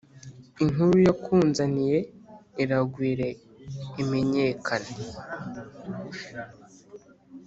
[0.63, 1.97] Inkuru yakunzaniye
[2.63, 3.29] iragwire
[4.01, 4.91] imenyekane.